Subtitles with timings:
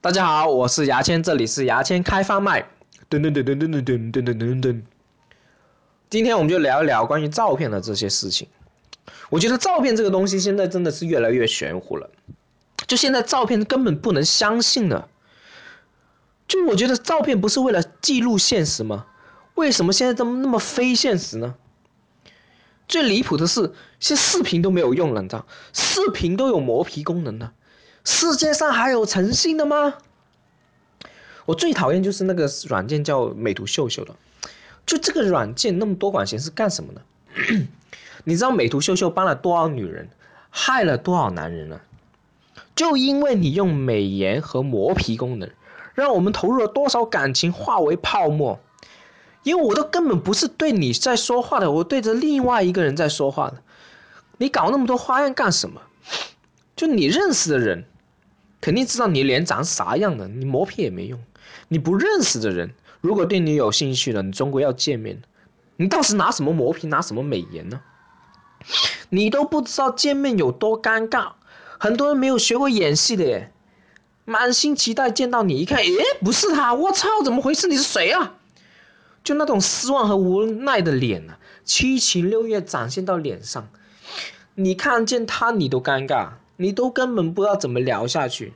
[0.00, 2.60] 大家好，我是牙签，这里是牙签开放麦。
[3.10, 4.82] 噔噔噔噔噔噔噔噔噔噔噔。
[6.08, 8.46] 今天我们就聊一聊关于照片的这些事情。
[9.28, 12.08] 我觉得照片这个东西现在真的是越来越玄乎了。
[12.86, 15.08] 就现在照片根本不能相信了。
[16.46, 19.06] 就我觉得照片不是为了记录现实吗？
[19.56, 21.56] 为什么现在这么那么非现实呢？
[22.86, 25.44] 最离谱的是，现在视频都没有用了，你知道？
[25.72, 27.52] 视频都有磨皮功能了，
[28.10, 29.98] 世界上还有诚信的吗？
[31.44, 34.14] 我最讨厌就是那个软件叫美图秀秀的，
[34.86, 37.02] 就这个软件那么多管闲事干什么呢？
[38.24, 40.08] 你知道美图秀秀帮了多少女人，
[40.48, 41.82] 害了多少男人呢？
[42.74, 45.50] 就因为你用美颜和磨皮功能，
[45.92, 48.58] 让我们投入了多少感情化为泡沫。
[49.42, 53.62] 因为我都根本不是对你在说话的，我对着另外一个人在说话的。
[54.38, 55.82] 你搞那么多花样干什么？
[56.74, 57.84] 就你认识的人，
[58.60, 61.18] 肯定知道你脸长啥样的，你磨皮也没用。
[61.68, 65.22] 你不认识的人，如果对你有兴趣了，你终归要见面。
[65.76, 67.80] 你到时拿什么磨皮，拿什么美颜呢？
[69.10, 71.32] 你都不知道见面有多尴尬。
[71.78, 73.52] 很多人没有学过演戏的耶，
[74.24, 77.68] 满心期待见到你，一看，诶，不是他，我操，怎么回事？
[77.68, 78.34] 你是谁啊？
[79.22, 83.68] 就那种失望和无奈的脸啊，七情六欲展现到脸上。
[84.56, 88.52] 你看见他，你都尴尬，你都根本不知道怎么聊下去。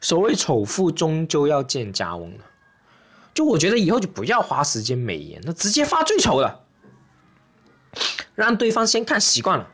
[0.00, 2.44] 所谓丑妇终究要见家翁了，
[3.32, 6.64] 就我觉得以后就不要花时间美颜，那直接发最丑的，
[8.34, 9.70] 让对方先看习惯了。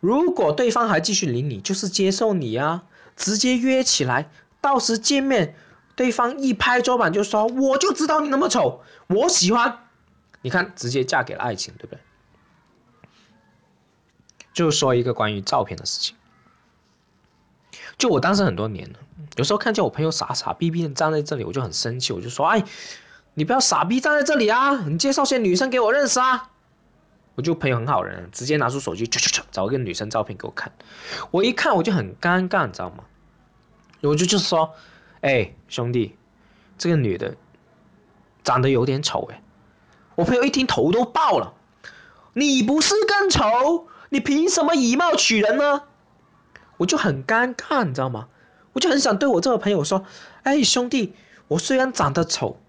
[0.00, 2.84] 如果对方还继续理你，就是接受你啊，
[3.16, 4.30] 直接约起来，
[4.60, 5.54] 到时见面。
[5.96, 9.86] 对方一拍桌板就说：“我就知道你那么丑，我喜欢。”
[10.40, 12.00] 你看，直接嫁给了爱情，对不对？
[14.52, 16.16] 就说一个关于照片的事情。
[17.98, 18.98] 就我单身很多年了，
[19.36, 22.64] 有时候看见我朋友傻傻逼逼的站在这里，我就很生气，我就说：“哎，
[23.34, 24.82] 你不要傻逼站在这里啊！
[24.86, 26.50] 你介绍些女生给我认识啊！”
[27.36, 30.72] 我就朋友很好人，直接拿出手机，找找找一个女生照片给我看。
[31.30, 33.04] 我一看我就很尴尬，你知道吗？
[34.00, 34.74] 我就就说。
[35.20, 36.16] 哎，兄弟，
[36.78, 37.36] 这个女的
[38.42, 39.42] 长得有点丑哎！
[40.14, 41.52] 我朋友一听头都爆了，
[42.32, 43.86] 你不是更丑？
[44.10, 45.84] 你凭什么以貌取人呢？
[46.76, 48.28] 我就很尴尬，你知道吗？
[48.72, 50.04] 我就很想对我这个朋友说：
[50.42, 51.14] 哎，兄弟，
[51.48, 52.60] 我虽然长得丑，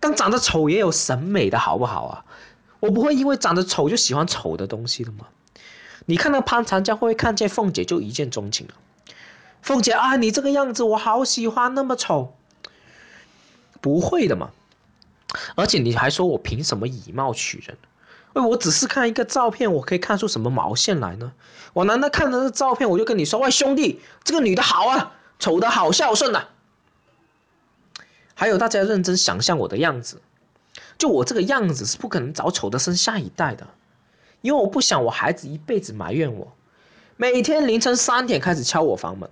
[0.00, 2.24] 但长得丑也有审美的好不好啊？
[2.80, 5.26] 我不会因为长得丑就喜欢丑的东西的吗？
[6.06, 8.74] 你看那潘长江会不会看见凤姐就一见钟情了？
[9.62, 12.34] 凤姐啊，你这个样子我好喜欢，那么丑，
[13.80, 14.50] 不会的嘛。
[15.54, 17.76] 而且你还说我凭什么以貌取人？
[18.34, 21.32] 喂，我只是看一个照片，我可以看出什么毛线来呢？
[21.72, 26.44] 我难道看着这照片我就跟你说，喂兄弟，这个女的好啊，丑的好孝顺呐。
[28.34, 30.22] 还有大家认真想象我的样子，
[30.96, 33.66] 就我这个样子是不可能找丑的生下一代的，
[34.40, 36.52] 因为我不想我孩子一辈子埋怨我，
[37.16, 39.28] 每天凌晨三点开始敲我房门。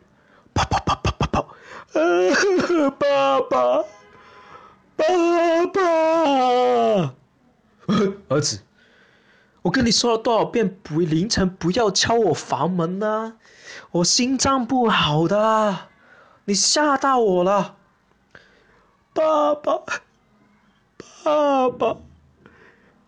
[0.55, 1.45] 啪啪啪啪啪啪！
[1.93, 3.85] 呃，爸爸，
[4.97, 5.05] 爸
[5.73, 7.15] 爸，
[8.29, 8.61] 儿子，
[9.63, 13.35] 我跟你说了多少遍，不凌晨不要敲我房门呢？
[13.91, 15.89] 我心脏不好的，
[16.45, 17.77] 你吓到我了。
[19.13, 19.83] 爸爸，
[21.25, 21.97] 爸爸，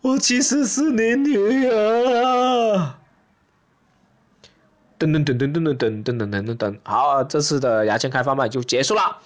[0.01, 2.95] 我其实是你女儿。
[4.99, 9.17] 噔噔噔噔噔噔噔噔噔噔噔，好，这次的牙签开放麦就结束了。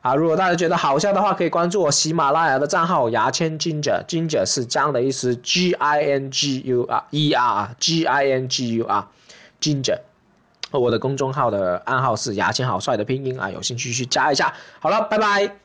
[0.00, 10.00] 啊，如果大家觉得好笑的话，可以关注我喜马拉雅的账号牙签 Ginger，Ginger 是姜的意思，G I N G U R E R，G I N G U R，Ginger。
[10.70, 14.54] 我的公众号的暗号是牙签好帅的拼音啊，有兴趣去加一下。
[14.78, 15.56] 好了，拜拜。